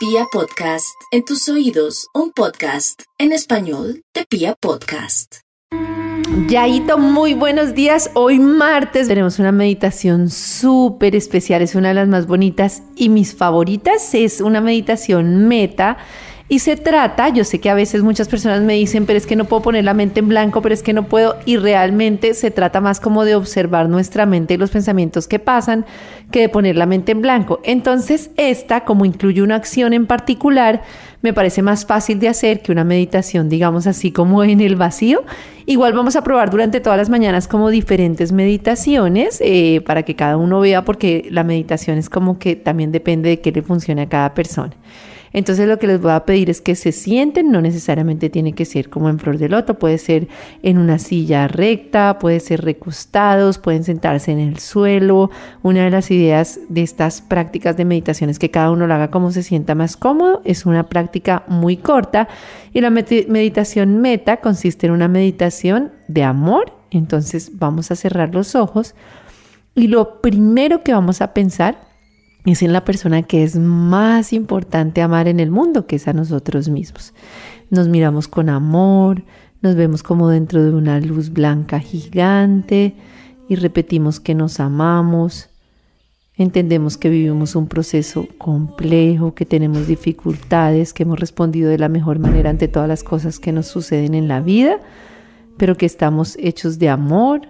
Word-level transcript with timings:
Pia 0.00 0.24
Podcast, 0.32 0.96
en 1.10 1.26
tus 1.26 1.46
oídos, 1.50 2.08
un 2.14 2.32
podcast 2.32 3.02
en 3.18 3.32
español 3.32 4.02
de 4.14 4.24
Pia 4.24 4.54
Podcast. 4.58 5.40
Yaito, 6.48 6.96
muy 6.96 7.34
buenos 7.34 7.74
días. 7.74 8.10
Hoy 8.14 8.38
martes 8.38 9.08
tenemos 9.08 9.38
una 9.38 9.52
meditación 9.52 10.30
súper 10.30 11.14
especial, 11.14 11.60
es 11.60 11.74
una 11.74 11.88
de 11.88 11.94
las 11.94 12.08
más 12.08 12.26
bonitas 12.26 12.82
y 12.96 13.10
mis 13.10 13.34
favoritas. 13.34 14.14
Es 14.14 14.40
una 14.40 14.62
meditación 14.62 15.46
meta 15.48 15.98
y 16.52 16.58
se 16.58 16.76
trata, 16.76 17.28
yo 17.28 17.44
sé 17.44 17.60
que 17.60 17.70
a 17.70 17.74
veces 17.74 18.02
muchas 18.02 18.26
personas 18.26 18.60
me 18.62 18.74
dicen, 18.74 19.06
pero 19.06 19.16
es 19.16 19.24
que 19.24 19.36
no 19.36 19.44
puedo 19.44 19.62
poner 19.62 19.84
la 19.84 19.94
mente 19.94 20.18
en 20.18 20.26
blanco, 20.26 20.60
pero 20.60 20.74
es 20.74 20.82
que 20.82 20.92
no 20.92 21.06
puedo. 21.06 21.36
Y 21.46 21.58
realmente 21.58 22.34
se 22.34 22.50
trata 22.50 22.80
más 22.80 22.98
como 22.98 23.24
de 23.24 23.36
observar 23.36 23.88
nuestra 23.88 24.26
mente 24.26 24.54
y 24.54 24.56
los 24.56 24.70
pensamientos 24.70 25.28
que 25.28 25.38
pasan 25.38 25.86
que 26.32 26.40
de 26.40 26.48
poner 26.48 26.74
la 26.74 26.86
mente 26.86 27.12
en 27.12 27.20
blanco. 27.20 27.60
Entonces, 27.62 28.32
esta, 28.36 28.80
como 28.80 29.04
incluye 29.04 29.42
una 29.42 29.54
acción 29.54 29.92
en 29.92 30.08
particular, 30.08 30.82
me 31.22 31.32
parece 31.32 31.62
más 31.62 31.86
fácil 31.86 32.18
de 32.18 32.26
hacer 32.26 32.62
que 32.62 32.72
una 32.72 32.82
meditación, 32.82 33.48
digamos 33.48 33.86
así 33.86 34.10
como 34.10 34.42
en 34.42 34.60
el 34.60 34.74
vacío. 34.74 35.22
Igual 35.66 35.92
vamos 35.92 36.16
a 36.16 36.24
probar 36.24 36.50
durante 36.50 36.80
todas 36.80 36.98
las 36.98 37.10
mañanas 37.10 37.46
como 37.46 37.70
diferentes 37.70 38.32
meditaciones 38.32 39.40
eh, 39.40 39.82
para 39.86 40.02
que 40.02 40.16
cada 40.16 40.36
uno 40.36 40.58
vea, 40.58 40.84
porque 40.84 41.28
la 41.30 41.44
meditación 41.44 41.96
es 41.96 42.10
como 42.10 42.40
que 42.40 42.56
también 42.56 42.90
depende 42.90 43.28
de 43.28 43.40
qué 43.40 43.52
le 43.52 43.62
funcione 43.62 44.02
a 44.02 44.08
cada 44.08 44.34
persona. 44.34 44.74
Entonces 45.32 45.68
lo 45.68 45.78
que 45.78 45.86
les 45.86 46.00
voy 46.00 46.12
a 46.12 46.24
pedir 46.24 46.50
es 46.50 46.60
que 46.60 46.74
se 46.74 46.92
sienten, 46.92 47.50
no 47.50 47.60
necesariamente 47.60 48.30
tiene 48.30 48.52
que 48.52 48.64
ser 48.64 48.90
como 48.90 49.08
en 49.08 49.18
flor 49.18 49.38
de 49.38 49.48
loto, 49.48 49.78
puede 49.78 49.98
ser 49.98 50.28
en 50.62 50.78
una 50.78 50.98
silla 50.98 51.46
recta, 51.46 52.18
puede 52.18 52.40
ser 52.40 52.62
recostados, 52.64 53.58
pueden 53.58 53.84
sentarse 53.84 54.32
en 54.32 54.40
el 54.40 54.58
suelo. 54.58 55.30
Una 55.62 55.84
de 55.84 55.90
las 55.90 56.10
ideas 56.10 56.60
de 56.68 56.82
estas 56.82 57.20
prácticas 57.20 57.76
de 57.76 57.84
meditación 57.84 58.30
es 58.30 58.38
que 58.38 58.50
cada 58.50 58.70
uno 58.70 58.86
lo 58.86 58.94
haga 58.94 59.10
como 59.10 59.30
se 59.30 59.42
sienta 59.42 59.74
más 59.74 59.96
cómodo. 59.96 60.42
Es 60.44 60.66
una 60.66 60.88
práctica 60.88 61.44
muy 61.46 61.76
corta 61.76 62.28
y 62.72 62.80
la 62.80 62.90
meditación 62.90 64.00
meta 64.00 64.38
consiste 64.38 64.86
en 64.86 64.92
una 64.92 65.08
meditación 65.08 65.92
de 66.08 66.24
amor. 66.24 66.72
Entonces 66.90 67.52
vamos 67.54 67.90
a 67.90 67.96
cerrar 67.96 68.34
los 68.34 68.56
ojos 68.56 68.94
y 69.74 69.86
lo 69.86 70.20
primero 70.20 70.82
que 70.82 70.92
vamos 70.92 71.20
a 71.22 71.32
pensar 71.32 71.89
es 72.44 72.62
en 72.62 72.72
la 72.72 72.84
persona 72.84 73.22
que 73.22 73.42
es 73.42 73.56
más 73.56 74.32
importante 74.32 75.02
amar 75.02 75.28
en 75.28 75.40
el 75.40 75.50
mundo, 75.50 75.86
que 75.86 75.96
es 75.96 76.08
a 76.08 76.12
nosotros 76.12 76.68
mismos. 76.68 77.12
Nos 77.70 77.88
miramos 77.88 78.28
con 78.28 78.48
amor, 78.48 79.22
nos 79.62 79.74
vemos 79.74 80.02
como 80.02 80.28
dentro 80.28 80.62
de 80.62 80.72
una 80.72 80.98
luz 81.00 81.30
blanca 81.30 81.80
gigante 81.80 82.94
y 83.48 83.56
repetimos 83.56 84.20
que 84.20 84.34
nos 84.34 84.58
amamos. 84.58 85.50
Entendemos 86.34 86.96
que 86.96 87.10
vivimos 87.10 87.54
un 87.54 87.66
proceso 87.66 88.26
complejo, 88.38 89.34
que 89.34 89.44
tenemos 89.44 89.86
dificultades, 89.86 90.94
que 90.94 91.02
hemos 91.02 91.20
respondido 91.20 91.68
de 91.68 91.78
la 91.78 91.90
mejor 91.90 92.18
manera 92.18 92.48
ante 92.48 92.68
todas 92.68 92.88
las 92.88 93.04
cosas 93.04 93.38
que 93.38 93.52
nos 93.52 93.66
suceden 93.66 94.14
en 94.14 94.26
la 94.26 94.40
vida, 94.40 94.78
pero 95.58 95.76
que 95.76 95.84
estamos 95.84 96.38
hechos 96.40 96.78
de 96.78 96.88
amor, 96.88 97.42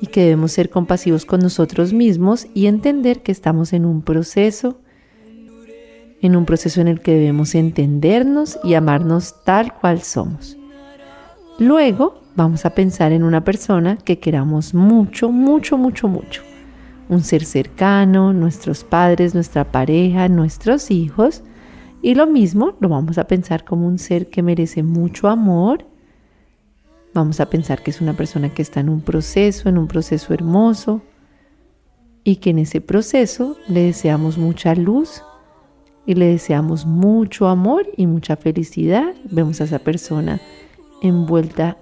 y 0.00 0.08
que 0.08 0.22
debemos 0.22 0.52
ser 0.52 0.70
compasivos 0.70 1.24
con 1.24 1.40
nosotros 1.40 1.92
mismos 1.92 2.46
y 2.54 2.66
entender 2.66 3.22
que 3.22 3.32
estamos 3.32 3.72
en 3.72 3.84
un 3.84 4.02
proceso, 4.02 4.78
en 6.20 6.36
un 6.36 6.44
proceso 6.44 6.80
en 6.80 6.88
el 6.88 7.00
que 7.00 7.12
debemos 7.12 7.54
entendernos 7.54 8.58
y 8.62 8.74
amarnos 8.74 9.42
tal 9.44 9.74
cual 9.74 10.02
somos. 10.02 10.56
Luego 11.58 12.20
vamos 12.34 12.66
a 12.66 12.70
pensar 12.70 13.12
en 13.12 13.22
una 13.22 13.42
persona 13.44 13.96
que 13.96 14.18
queramos 14.18 14.74
mucho, 14.74 15.30
mucho, 15.30 15.78
mucho, 15.78 16.08
mucho. 16.08 16.42
Un 17.08 17.22
ser 17.22 17.44
cercano, 17.44 18.32
nuestros 18.32 18.84
padres, 18.84 19.34
nuestra 19.34 19.70
pareja, 19.70 20.28
nuestros 20.28 20.90
hijos. 20.90 21.42
Y 22.02 22.14
lo 22.14 22.26
mismo 22.26 22.74
lo 22.80 22.88
vamos 22.88 23.16
a 23.16 23.26
pensar 23.26 23.64
como 23.64 23.86
un 23.86 23.98
ser 23.98 24.28
que 24.28 24.42
merece 24.42 24.82
mucho 24.82 25.28
amor 25.28 25.86
Vamos 27.16 27.40
a 27.40 27.48
pensar 27.48 27.82
que 27.82 27.90
es 27.90 28.02
una 28.02 28.12
persona 28.12 28.50
que 28.50 28.60
está 28.60 28.80
en 28.80 28.90
un 28.90 29.00
proceso, 29.00 29.70
en 29.70 29.78
un 29.78 29.88
proceso 29.88 30.34
hermoso, 30.34 31.00
y 32.24 32.36
que 32.36 32.50
en 32.50 32.58
ese 32.58 32.82
proceso 32.82 33.56
le 33.68 33.84
deseamos 33.84 34.36
mucha 34.36 34.74
luz 34.74 35.22
y 36.04 36.12
le 36.12 36.26
deseamos 36.26 36.84
mucho 36.84 37.48
amor 37.48 37.86
y 37.96 38.06
mucha 38.06 38.36
felicidad. 38.36 39.14
Vemos 39.30 39.62
a 39.62 39.64
esa 39.64 39.78
persona 39.78 40.42
envuelta 41.00 41.78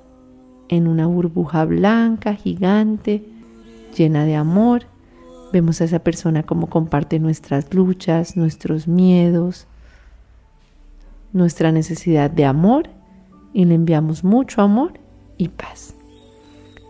en 0.68 0.86
una 0.86 1.08
burbuja 1.08 1.64
blanca, 1.64 2.34
gigante, 2.34 3.24
llena 3.98 4.26
de 4.26 4.36
amor. 4.36 4.84
Vemos 5.52 5.80
a 5.80 5.84
esa 5.86 5.98
persona 5.98 6.44
como 6.44 6.68
comparte 6.68 7.18
nuestras 7.18 7.74
luchas, 7.74 8.36
nuestros 8.36 8.86
miedos, 8.86 9.66
nuestra 11.32 11.72
necesidad 11.72 12.30
de 12.30 12.44
amor 12.44 12.88
y 13.52 13.64
le 13.64 13.74
enviamos 13.74 14.22
mucho 14.22 14.62
amor 14.62 15.02
y 15.38 15.48
paz. 15.48 15.94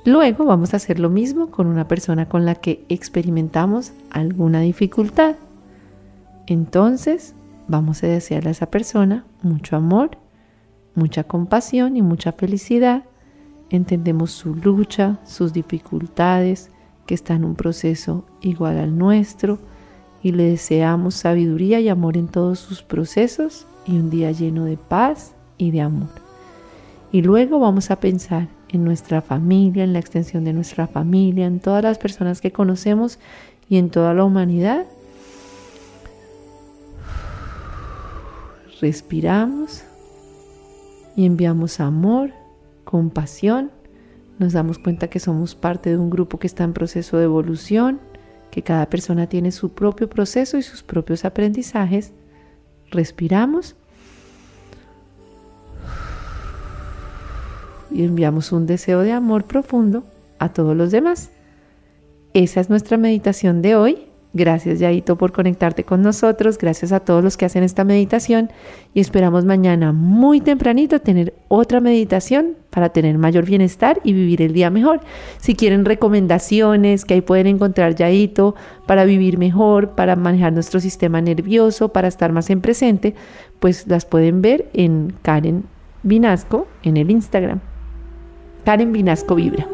Luego 0.05 0.45
vamos 0.45 0.75
a 0.75 0.77
hacer 0.77 1.01
lo 1.01 1.09
mismo 1.09 1.51
con 1.51 1.67
una 1.67 1.89
persona 1.89 2.29
con 2.29 2.45
la 2.45 2.57
que 2.57 2.85
experimentamos 2.89 3.93
alguna 4.11 4.61
dificultad. 4.61 5.37
Entonces 6.47 7.35
vamos 7.69 8.03
a 8.03 8.09
desearle 8.09 8.51
a 8.51 8.53
esa 8.53 8.67
persona 8.67 9.25
mucho 9.43 9.77
amor, 9.77 10.19
mucha 10.95 11.25
compasión 11.25 11.97
y 11.97 12.03
mucha 12.03 12.33
felicidad. 12.33 13.05
Entendemos 13.71 14.31
su 14.31 14.55
lucha, 14.55 15.21
sus 15.25 15.55
dificultades, 15.55 16.71
que 17.07 17.15
está 17.15 17.35
en 17.35 17.45
un 17.45 17.55
proceso 17.55 18.27
igual 18.41 18.79
al 18.79 18.97
nuestro 18.99 19.59
y 20.23 20.33
le 20.33 20.45
deseamos 20.45 21.15
sabiduría 21.15 21.81
y 21.81 21.89
amor 21.89 22.17
en 22.17 22.29
todos 22.29 22.59
sus 22.59 22.83
procesos 22.83 23.67
y 23.87 23.97
un 23.97 24.11
día 24.11 24.33
lleno 24.33 24.65
de 24.65 24.77
paz 24.77 25.35
y 25.59 25.71
de 25.71 25.83
amor. 25.83 26.24
Y 27.15 27.23
luego 27.23 27.61
vamos 27.61 27.93
a 27.93 28.01
pensar 28.01 28.49
en 28.69 28.83
nuestra 28.83 29.23
familia, 29.23 29.85
en 29.85 29.93
la 29.93 30.01
extensión 30.01 30.43
de 30.43 30.53
nuestra 30.53 30.89
familia, 30.89 31.47
en 31.47 31.61
todas 31.61 31.81
las 31.81 31.97
personas 31.97 32.41
que 32.41 32.51
conocemos 32.51 33.21
y 33.69 33.77
en 33.77 33.91
toda 33.91 34.15
la 34.15 34.25
humanidad. 34.25 34.85
Respiramos 38.81 39.85
y 41.15 41.25
enviamos 41.25 41.79
amor, 41.79 42.33
compasión. 42.83 43.71
Nos 44.41 44.53
damos 44.53 44.81
cuenta 44.81 45.07
que 45.07 45.21
somos 45.21 45.55
parte 45.55 45.91
de 45.91 45.99
un 45.99 46.11
grupo 46.11 46.41
que 46.41 46.49
está 46.49 46.65
en 46.65 46.73
proceso 46.73 47.17
de 47.17 47.27
evolución, 47.27 48.01
que 48.51 48.63
cada 48.63 48.87
persona 48.87 49.29
tiene 49.29 49.53
su 49.53 49.69
propio 49.73 50.11
proceso 50.11 50.59
y 50.59 50.63
sus 50.63 50.83
propios 50.83 51.25
aprendizajes. 51.25 52.13
Respiramos 52.91 53.77
y 57.95 58.03
enviamos 58.03 58.53
un 58.53 58.67
deseo 58.67 59.01
de 59.01 59.13
amor 59.13 59.45
profundo 59.45 60.05
a 60.39 60.51
todos 60.51 60.77
los 60.77 60.91
demás. 60.91 61.31
Esa 62.35 62.61
es 62.61 62.69
nuestra 62.69 62.97
meditación 62.97 63.63
de 63.63 63.77
hoy. 63.77 63.99
Gracias 64.37 64.81
Yaito 64.81 65.17
por 65.17 65.31
conectarte 65.31 65.85
con 65.85 66.03
nosotros, 66.03 66.59
gracias 66.59 66.91
a 66.91 66.99
todos 66.99 67.23
los 67.23 67.37
que 67.37 67.45
hacen 67.45 67.63
esta 67.63 67.85
meditación 67.85 68.51
y 68.93 68.99
esperamos 68.99 69.45
mañana 69.45 69.93
muy 69.93 70.41
tempranito 70.41 71.01
tener 71.01 71.35
otra 71.47 71.79
meditación 71.79 72.57
para 72.71 72.89
tener 72.89 73.17
mayor 73.17 73.45
bienestar 73.45 74.01
y 74.03 74.13
vivir 74.13 74.43
el 74.43 74.53
día 74.53 74.71
mejor. 74.71 75.03
Si 75.39 75.55
quieren 75.55 75.85
recomendaciones 75.85 77.05
que 77.05 77.15
ahí 77.15 77.21
pueden 77.21 77.47
encontrar 77.47 77.95
Yaito 77.95 78.57
para 78.87 79.05
vivir 79.05 79.39
mejor, 79.39 79.91
para 79.91 80.17
manejar 80.17 80.53
nuestro 80.53 80.81
sistema 80.81 81.21
nervioso, 81.21 81.91
para 81.91 82.09
estar 82.09 82.33
más 82.33 82.51
en 82.51 82.61
presente, 82.61 83.15
pues 83.61 83.87
las 83.87 84.05
pueden 84.05 84.43
ver 84.43 84.69
en 84.73 85.15
Karen 85.23 85.63
Vinasco 86.03 86.67
en 86.83 86.97
el 86.97 87.13
Instagram. 87.13 87.61
Karen 88.65 88.93
Vinasco 88.93 89.35
Vibra. 89.35 89.74